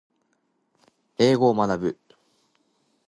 [1.19, 1.99] 英語を学ぶ